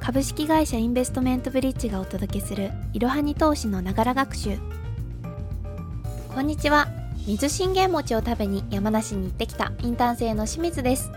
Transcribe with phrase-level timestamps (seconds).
[0.00, 4.56] 株式会社インベストメントブリッジがお届けするいろはに投資のながら学習。
[6.34, 6.88] こんにちは。
[7.26, 11.12] 水信玄餅を食べに山梨に行ってきたインターン生の清水です。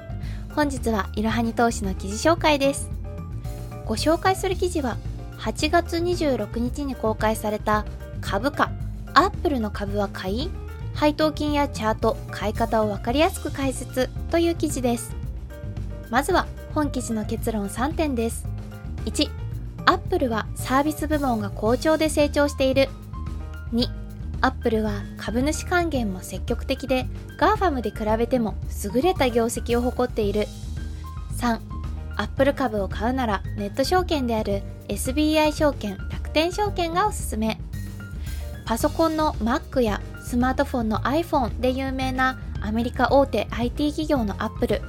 [0.53, 2.89] 本日はいろはに投資の記事紹介です。
[3.85, 4.97] ご紹介する記事は
[5.39, 7.85] 8月26日に公開された
[8.19, 8.69] 株価。
[9.13, 10.51] アップルの株は買い
[10.93, 15.15] 配当金やチャート買い方を分かりやすく解説という記事です。
[16.09, 18.52] まずは本記事の結論3点です。
[19.05, 19.29] 1
[19.85, 22.89] アップルはサービス部門が好調で成長している。
[23.73, 23.87] 2
[24.41, 27.05] アップルは株主還元も積極的で
[27.39, 30.47] GAFAM で比べても優れた業績を誇っている。
[31.37, 31.59] 3
[32.15, 37.59] アップル株を買うならネット証券である SBI 証券楽天証券がおすすめ。
[38.65, 44.81] パソコンの Mac やスマートフォンの iPhone で有名なアメリカ大手 IT 企業のアップル。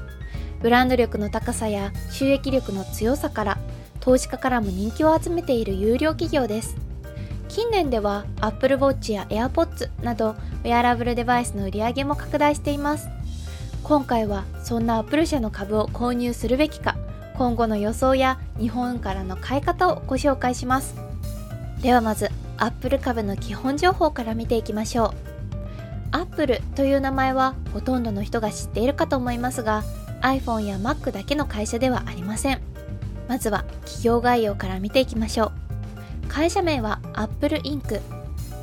[0.61, 3.59] ブランド力の高さや収益力の強さから
[4.05, 6.77] 投資家からも人気を集めている有料企業です。
[7.49, 13.09] 近年では Apple Watch や AirPods などウェアラブルデバイスの売り上げも拡大しています。
[13.83, 16.97] 今回はそんな Apple 社の株を購入するべきか
[17.39, 20.95] 今後の予想や日本からの買い方をご紹介します。
[21.81, 25.11] ではまず Apple 株の基本情報から見ていきましょう。
[26.11, 29.83] Apple という名前はほとんどの人が知っているかと思いますが
[30.21, 32.74] iPhone や Mac だけの会社ではありません。
[33.29, 36.29] まずは企業概要から見ていきましょう。
[36.29, 38.01] 会社名は Apple Inc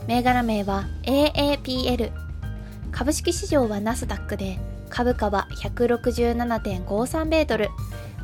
[0.07, 2.11] 銘柄名は AAPL
[2.91, 4.59] 株式市場はナスダックで
[4.89, 7.69] 株価は167.53米ドル。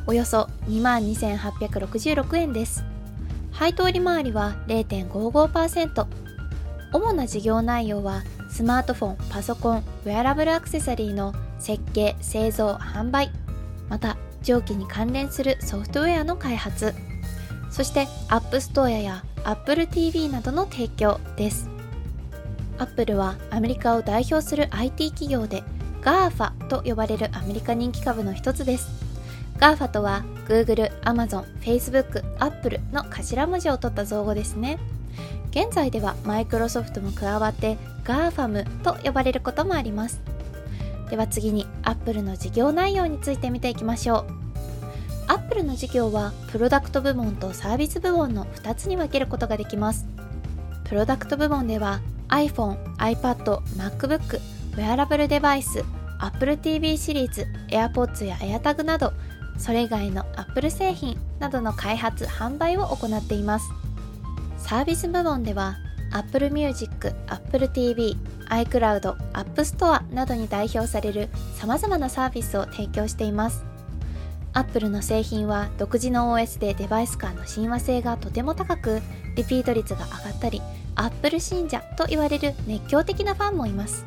[0.06, 2.84] およそ22,866円です。
[3.52, 6.06] 配当利回りは0.55%
[6.92, 13.30] 主な事業内容はスマートフォン、パソコン、ウェアラブルアクセサリーの設計、製造、販売。
[13.90, 16.94] また蒸気に関連するソフトウェアの開発。
[17.70, 21.68] そして App Store や Apple TV などの提供です。
[22.78, 25.64] アップルはアメリカを代表する IT 企業で
[26.02, 28.88] GAFA と呼ばれるアメリカ人気株の一つです。
[29.58, 34.78] GAFA とは Google、Amazon、Facebook、Apple の頭文字を取った造語ですね。
[35.50, 40.20] 現在ではマイクロソフトも加わって GAFAM と呼ばれることもあります。
[41.10, 45.32] では次に Apple の事業内容について見ていきましょう。
[45.32, 50.06] Apple の事業はプロダクト部門とサービス部門の2つに分けることができます。
[50.84, 55.84] プロダクト部門では iPhone、iPad、MacBook、ウェアラブルデバイス、
[56.18, 59.12] Apple TV シリーズ、AirPods や AirTag など
[59.58, 63.68] それ以外の Apple 製品などの開発・販売を行っています。
[64.58, 65.76] サービス部門では
[66.12, 68.16] Apple Music、Apple TV、
[68.48, 73.64] iCloud、App Store などに代表される様々なサービスを提供しています。
[74.52, 79.00] Apple の製品は独自の OS でデバイス間の親和性がとても高く
[79.36, 80.60] リピート率が上がったり
[80.96, 84.04] Apple 信者と言われる熱狂的なファンもいます。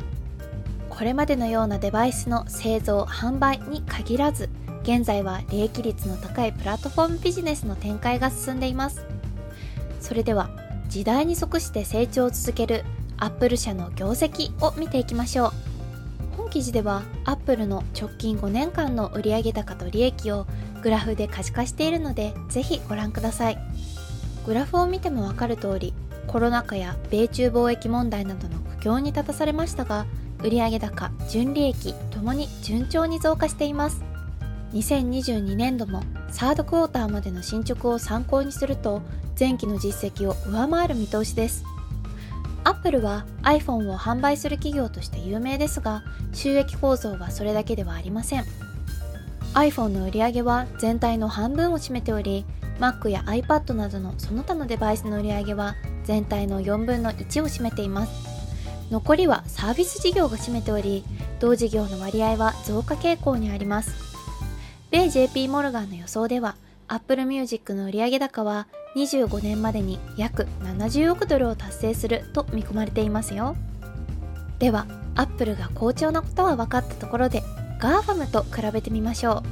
[0.90, 4.50] これまでのようなデバイスの製造販売に限らず
[4.84, 9.06] 現在は利益率の高いプラットフォームビジネスの展開が進んでいます。
[10.02, 10.50] それでは
[10.90, 12.84] 時代に即して成長を続ける
[13.22, 15.52] アップル社の業績を見ていきましょう。
[16.36, 20.48] 本記事ではアップルの直近5年間の売上高と利益を
[20.82, 23.60] グラフで可視化しているのでぜひご覧ください。
[24.46, 25.94] グラフを見てもわかる通り
[26.26, 30.08] コロナ禍や米中貿易問題などの苦境に立たされましたが
[30.40, 34.04] 売上高純利益ともに順調に増加しています。
[34.74, 36.02] 2022年度も
[36.32, 39.02] サードクォーターまでの進捗を参考にすると
[39.40, 41.64] 前期の実績を上回る見通しです。
[42.64, 48.46] アップルは iPhone を販売する企業として有名ですが収益構造はそれだけではありません。
[49.54, 52.46] iPhone の売り上げは全体の半分を占めており
[52.80, 58.32] Mac や iPad などのその他のデバイスの売り上げは全体の4分の1を占めています。
[58.90, 61.06] 残りはサービス事業が占めており
[61.40, 63.92] 同事業の割合は増加傾向にあります。
[64.92, 66.56] 米 JP モルガンの予想では
[66.88, 73.56] Apple Music の売上高は25年までに約70億ドルを達成すると見込まれていますよ。
[74.60, 74.86] では
[75.16, 77.42] Apple が好調なことは分かったところで
[77.80, 79.44] GAFAM と比べてみましょ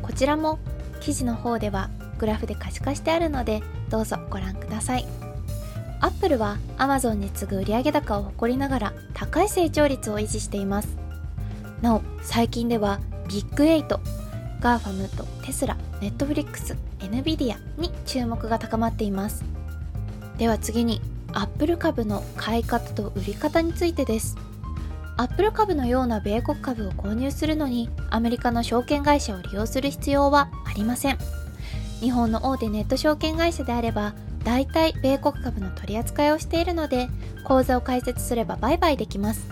[0.00, 0.02] う。
[0.02, 0.58] こちらも
[1.00, 5.06] 記事の方ではグラフで可視化してあるのでどうぞご覧ください。
[6.00, 10.96] Apple は Amazon に次ぐ売上高を誇りながら高い成長率を維持しています。
[11.80, 14.00] なお最近ではビッグ8
[14.60, 19.44] ガーファムとテスラ、ネットフリックス、NVIDIA に注目が高まっています。
[20.38, 21.00] では次に
[21.32, 24.36] アップル株の買い方と売り方についてです。
[25.16, 31.18] アップル株のような米国株を購入するのにアメリカの証券会社を利用する必要はありません。
[32.00, 37.08] 日本の大手ネット証券会社であれば大体米国株の取り扱いをしているので
[37.44, 39.48] 口座を開設すれば売買できます。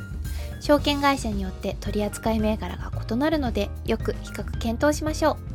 [0.60, 5.49] 証券会社によって取り扱い銘柄が異なるのでよく比較検討しましょう。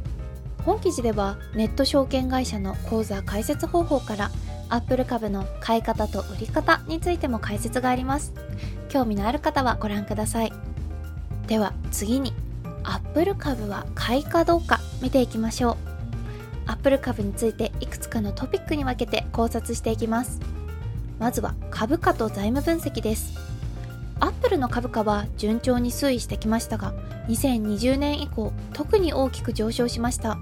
[0.66, 4.32] 本記事ではネット証券会社の口座開設方法から
[4.68, 8.34] アップル株の買い方と売り方についても解説があります。
[8.90, 10.52] 興味のある方はご覧ください。
[11.46, 12.34] では次に
[12.84, 15.78] アップル株は買いかどうか見ていきましょう。
[16.66, 20.40] アップル株についていくつかのトピックに分けて考察していきます。
[21.20, 23.36] まずは株価と財務分析です。
[24.20, 26.94] アップルの株価は順調に推移してきましたが
[27.28, 30.40] 2020年以降特に大きく上昇しました。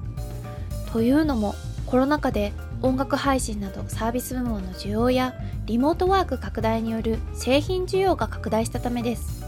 [0.93, 1.55] というのも
[1.87, 2.53] コロナ禍で
[2.83, 5.33] 音楽配信などサービス部門の需要や
[5.65, 9.43] リモートワーク拡大による製品需要が拡大したためです。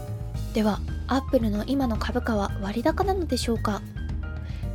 [0.54, 3.80] ではアップルの今の株価は割高なのでしょうか？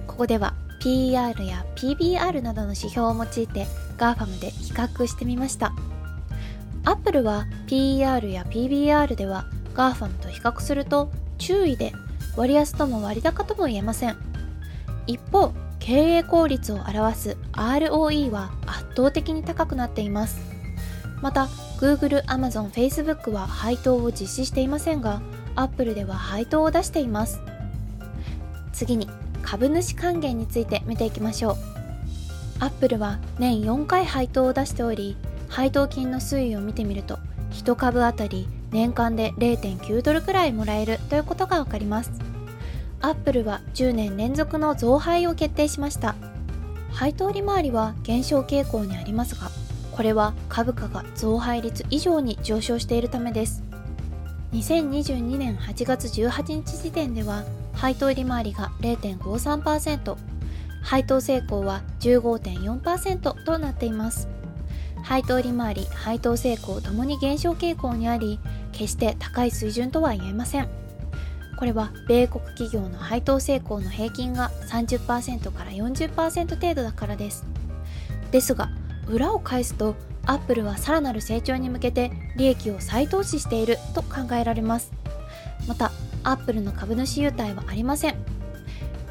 [0.07, 3.67] ここでは PER や PBR などの指標を用いて
[3.97, 5.74] GAFAM で比較してみました。
[6.85, 11.91] アップルは PER や PBR では GAFAM と比較すると注意で
[12.38, 14.15] 割安とも割高とも言えません。
[15.06, 20.39] 一方経営効率を表す ROE は圧倒的に高くなっています。
[21.21, 21.45] また
[21.79, 25.21] Google、Amazon、Facebook は配当を実施していませんが
[25.55, 27.41] Apple では配当を出しています。
[28.71, 29.09] 次に
[29.41, 31.55] 株主還元について見ていきましょう。
[32.59, 35.17] アップルは年4回配当を出しており
[35.49, 37.17] 配当金の推移を見てみると
[37.53, 42.11] 1株当たり年間で0.9ドルくらいもらえるということがわかります。
[43.01, 46.15] アップルは10年連続の増配を決定しました。
[46.92, 49.50] 配当利回りは減少傾向にありますが
[49.92, 53.63] これは株価が増配率以上に上昇しているためです。
[54.53, 57.44] 2022年8月18日時点では
[57.74, 60.18] 配当利回りが0.53%
[60.83, 64.27] 配当成功は15.4%となっています。
[65.03, 68.39] 配当利回り配当成功ともに減少傾向にあり
[68.71, 70.80] 決して高い水準とは言えません。
[71.61, 77.45] これは米国企業の配当成功の平均が30%から40%程度だからです。
[78.31, 78.71] ですが
[79.07, 79.93] 裏を返すと
[80.25, 84.91] アップルはさらなる成長に向けて利益を再投資していると考えられます。
[85.67, 85.91] また
[86.23, 88.15] アップルの株主優待はありません。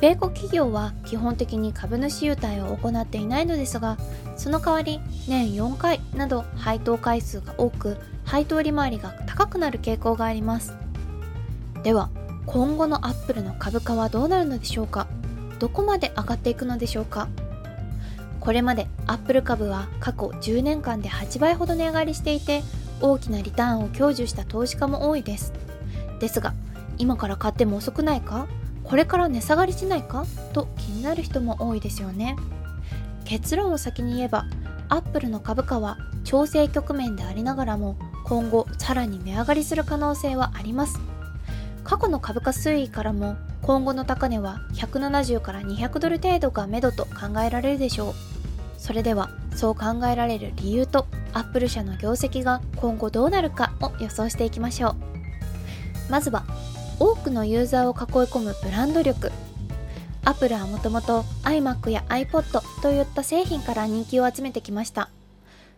[0.01, 3.97] 米国企業は基本的に株主優待を行っていないのですが
[4.37, 4.99] その代わり
[5.29, 10.75] 年4回など配当回数が多く配当利回りが高くなる傾向があります。
[11.85, 12.11] では
[12.47, 15.07] 今後のアップルの株価はどうなるのでしょうか？
[15.59, 17.29] どこまで上がっていくのでしょうか？
[18.41, 22.63] これまでアップル株は過去10年間で8倍ほど値上がりしていて
[23.01, 25.53] 大きなリターンを享受した投資家も多いです。
[26.19, 26.55] ですが
[26.99, 28.47] 今から買っても遅くないか？
[28.83, 30.25] これから値下がりしないか？
[30.53, 32.37] と気になる人も多いですよね。
[33.25, 34.47] 結論を先に言えば
[34.89, 40.99] アップルの株価は調整局面でありながらも今後さらに値上がりする可能性はあります。
[41.91, 48.15] 過去の株価推移からも今後の高値は170から200ドル程度が目処と考えられるでしょう。
[48.79, 54.97] それではそう考えられる理由とアップル社の業績が今後どうなるかを予想していきましょう。
[56.13, 56.45] まずは
[57.01, 59.33] 多くのユーザーを囲い込むブランド力。
[60.25, 65.11] アップルはもともと iMac や iPod といった製品から人気を集めてきました。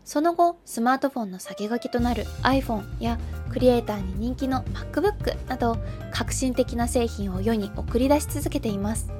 [0.04, 3.18] その後スマートフォンの先駆けとなる iPhone や
[3.50, 5.76] クリエイターに人気の MacBook など
[6.12, 9.10] 革新的な製品を世に送り出し続けています。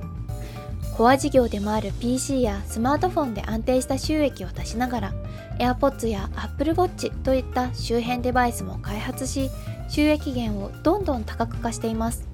[0.97, 5.12] コア事業でもある PC やスマートフォンで安定した収益を出しながら
[5.59, 9.51] AirPods や Apple Watch といった周辺デバイスも開発し
[9.89, 12.27] 収益源をどんどん多角化しています。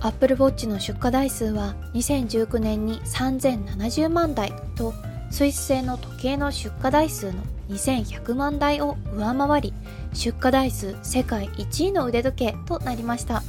[0.00, 4.92] Apple Watch の出荷台数は2019年に3070万台と
[5.32, 9.74] スイス製の時計の出荷台数の2100万台を上回り
[10.12, 13.42] 出荷台数世界1位の腕時計となりました。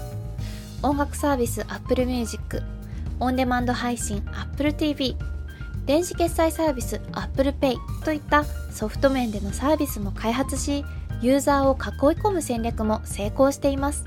[0.82, 2.63] 音楽サービス Apple Music
[3.20, 5.18] オンデマンド配信 Apple TV
[5.86, 7.75] 電子決済サービス Apple Pay
[8.06, 10.86] といったソフト面でのサービスも開発し
[11.22, 14.06] ユーザーを囲い込む戦略も成功しています。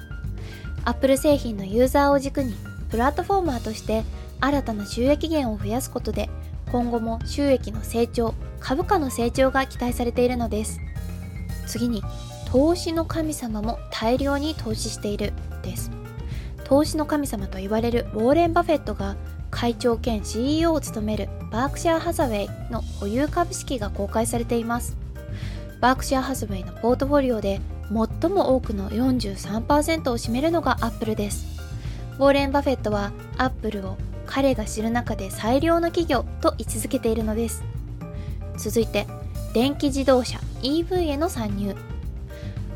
[0.86, 2.54] Apple 製品のユーザーを軸に
[2.90, 4.02] プラットフォーマーとして
[4.40, 6.30] 新たな収益源を増やすことで
[6.70, 10.80] 今後も収益の成長株価の成長が期待されているのです。
[11.66, 12.02] 次に
[12.50, 15.32] 投資の神様も大量に投資している
[15.62, 15.90] です。
[16.64, 19.16] 投資の神様と言われるウォーレン・バフェットが
[19.50, 24.96] 会長兼 CEO を務めるバークシャー・ハザウェイの保有株式が公開されています。
[25.80, 27.60] バークシャーハズウェイのポートフォリオで
[28.20, 31.46] 最も多くの43%を占めるのがアップルです。
[32.18, 33.96] ウォーレン・バフェットはアップルを
[34.26, 37.62] 彼が知る中で最良の企業と位置づけているのです。
[38.56, 39.06] 続いて
[39.54, 41.74] 電気自動車 EV への参入。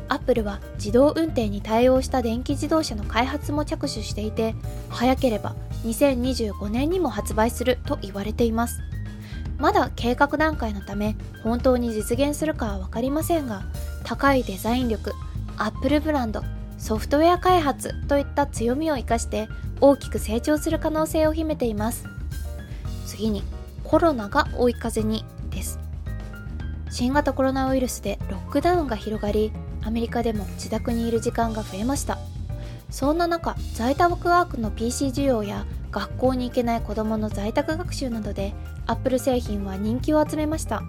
[0.07, 4.55] アップルは自動運転に対応した電気自動車の開発も着手していて
[4.89, 5.55] 早ければ
[5.85, 8.81] 2025年にも発売すると言われています。
[9.57, 13.61] まだ計画段階のため本当に実現するかは分かりませんが
[14.03, 15.13] 高いデザイン力
[15.57, 16.43] アップルブランド
[16.81, 19.47] ソフトウェア開発といった強みを生かして
[19.81, 22.07] 大きく成長する可能性を秘めています。
[23.05, 23.43] 次に
[23.83, 25.79] コロナが追い風にです。
[26.89, 29.51] 新型コロナウイルスでロックダウンが広がり
[29.83, 32.17] アメリカでも自宅にいる時間が増えました。
[32.89, 38.55] そんな中在宅ワークの PC 需要や学校に行けない子どもの在宅学習などで
[38.87, 40.81] Apple 製品は人気を集めました。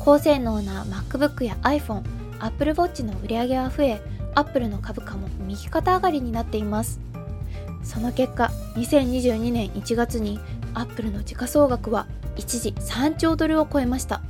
[0.00, 2.02] 高性能な MacBook や iPhone、
[2.40, 4.00] Apple Watch の売り上げは増え
[4.34, 7.00] Apple の株価も右肩上がりになっています。
[7.82, 10.38] その結果2022年1月に
[10.74, 14.22] Apple の時価総額は一時3兆ドルを超えました。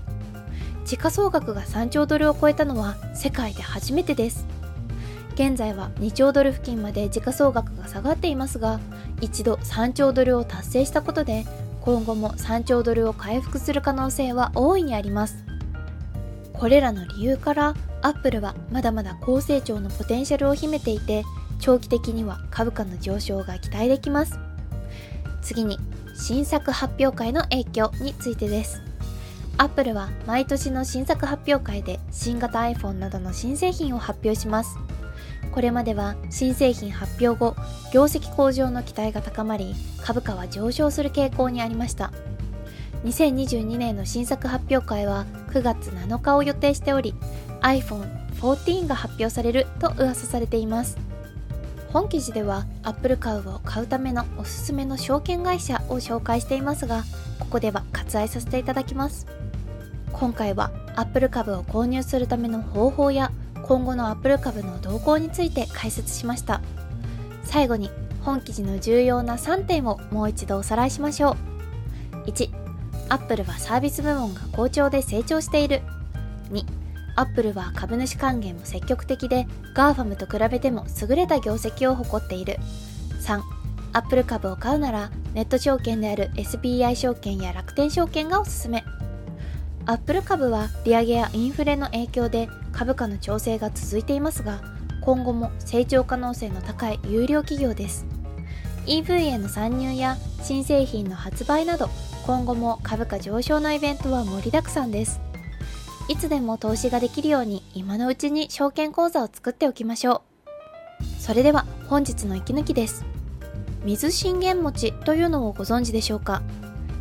[0.84, 4.46] 時価総額が3兆ドルを超えたのは世界で初めてです。
[5.34, 8.80] 現在は2兆ドル付近まで時価総額が下がっていますが
[9.22, 11.46] 一度3兆ドルを達成したことで
[11.80, 15.41] 今後も3兆ドルを回復する可能性は大いにあります。
[16.62, 21.24] これらの理由からアップルはまだまだ高成長のポテンシャルを秘めていて
[21.58, 24.38] 長期的には株価の上昇が期待できます。
[25.42, 25.80] 次に
[26.14, 28.80] 新作発表会の影響についてです。
[29.58, 34.78] アップルは毎年の新作発表会で新型 iPhone などの新製品を発表します。
[35.50, 37.56] これまでは新製品発表後
[37.92, 42.12] 業績向上の期待が高まり株価は上昇する傾向にありました。
[43.04, 47.14] 2022年の新作発表会は9月7日を予定しており
[47.60, 50.98] iPhone14 が発表されると噂されています。
[51.92, 57.04] 本記事では Apple 株を買うためのおすすめの証券会社を紹介していますが
[57.38, 59.26] ここでは割愛させていただきます。
[60.12, 63.32] 今回は Apple 株を購入するための方法や
[63.62, 66.60] 今後のアップル株の動向について解説しました。
[67.44, 67.90] 最後に
[68.22, 71.36] 本記事の重要な3点をもう一度おさらいしましょ
[72.24, 72.30] う。
[72.30, 72.61] 1
[73.12, 75.82] アップルはサービス部門が好調で成長している。
[76.50, 76.64] 2
[77.14, 82.56] アップルは株主還元も積極的で GAFAM と比べても優れた業績を誇っている。
[83.20, 83.42] 3
[83.92, 88.82] アップル株を買うならネット証券である SBI 証券や楽天証券がおすすめ。
[89.84, 94.62] アップル株は利上げやインフレの影響で株価の調整が続いていますが
[95.02, 98.06] 今後も成長可能性の高い有料企業です。
[98.86, 101.90] EV への参入や新製品の発売など
[102.26, 105.20] 今後も株価上昇のイベントは盛りだくさんです。
[106.08, 110.22] いつでも投資ができるように今のうちに証券口座を作っておきましょ
[111.00, 111.20] う。
[111.20, 113.04] それでは本日の息抜きです。
[113.84, 116.42] 水信玄餅というのをご存知でしょうか？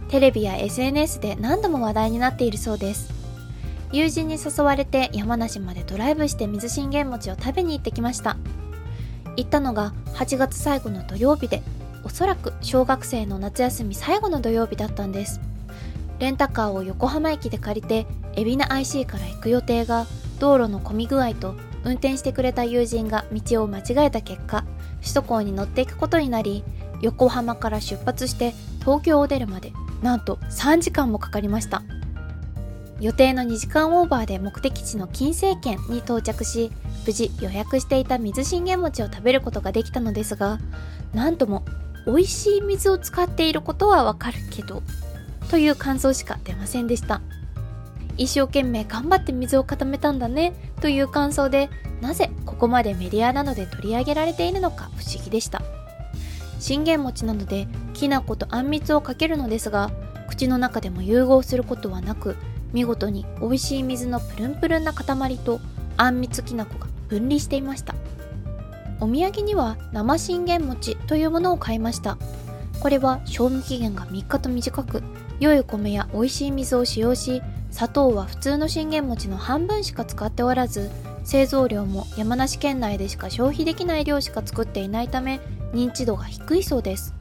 [0.09, 3.13] テレビや SNS で何度も話題になっているそうです。
[3.91, 8.37] 友人に誘われて山梨までドライブして水信玄餅を食べに行ってきました。
[9.37, 11.61] 行ったのが8月最後の土曜日で
[12.03, 15.39] おそらく小学生の夏休み最後の土曜日だったんです。
[16.19, 18.05] レンタカーを横浜駅で借りて
[18.37, 20.05] 海老名 IC から行く予定が
[20.39, 24.63] 道路の混み具合と運転してくれた友人が道を間違えた結果
[25.01, 26.63] 首都高に乗っていくことになり
[27.01, 31.81] 横浜から出発して東京を出るまでなんと3時間もかかりました。
[33.01, 36.71] 予定の2時間オーバーで目的地の金星県に到着し
[37.03, 40.59] 無事予約していた水信玄餅を食べることができたのですが
[41.11, 41.65] なんとも
[42.05, 44.81] 美味しい水を使っていることはわかるけど
[45.49, 47.21] という感想しか出ませんでした。
[48.17, 51.69] 一生懸命頑張って水を固めたんだねという感想で
[52.01, 55.61] なぜここまでメディアなどで取り上げられているのか不思議でした。
[56.59, 59.89] 信玄餅なのできな粉とあんみつをかけるのですが
[60.29, 62.35] 口の中でも融合することはなく
[62.71, 65.59] 見事に美味しい水のプルンプルンな塊と
[65.97, 67.95] あんみつきな粉が分離していました。
[69.01, 72.17] お土産には生信玄餅というものを買いました。
[72.79, 75.03] これは賞味期限が3日と短く
[75.39, 77.41] 良い米や美味しい水を使用し
[77.71, 80.89] 砂糖は普通の信玄餅の半分しか使っておらず
[81.23, 85.39] 製造量も山梨県内でしか消費できない量しか作っていないため
[85.73, 87.13] 認知度が低いそうです。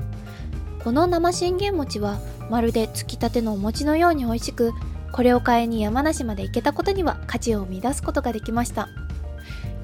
[0.82, 2.18] この生信玄餅は
[2.48, 4.72] まるでつきたてのお餅のように美味しく
[5.12, 8.88] これを買いに山梨まで行けたことには価値を見出すことができました。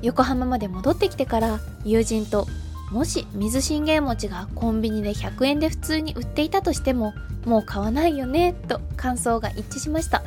[0.02, 2.46] 横浜まで戻ってきてから友人と
[2.90, 10.22] もし水信玄餅がコンビニで100円で普通に売っていたとしてももう買わないよねと感想が一致しました。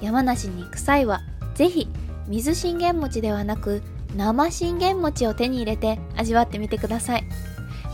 [0.00, 1.20] 山梨に行く際は
[1.54, 1.88] 是非
[2.26, 3.82] 水信玄餅ではなく
[4.16, 7.24] 生信玄餅を手に入れて味わってみてください。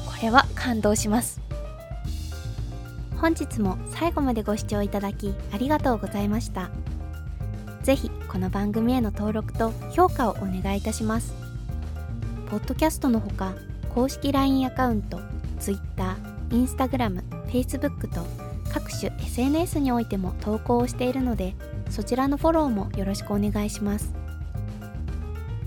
[0.07, 1.41] これは感動します。
[3.21, 6.71] 本日も最後までご視聴いただきありがとうございました。
[7.83, 11.33] ぜひこの番組への登録と評価をお願いいたします。
[12.51, 13.55] ポッドキャストのほか、
[13.89, 15.19] 公式 LINE アカウント、
[15.59, 16.15] Twitter、
[16.51, 18.27] Instagram、Facebook と
[18.71, 21.57] 各種 SNS においても投稿をしているので、
[21.89, 24.13] そちらのフォローもよろしくお願いします。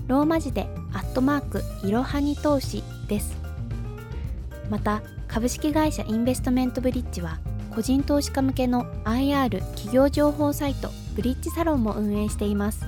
[0.06, 3.36] ローマ字でアットマークいろはに投資です。
[4.70, 7.40] また、株式会社インベストメントブリッジは、
[7.74, 12.86] 個人投資家向けの IR 企業情報サイトブリッジサロンも運営しています。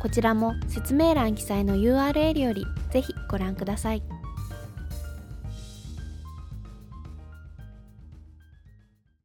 [0.00, 4.02] こちらも説明欄記載の URL よりぜひご覧ください。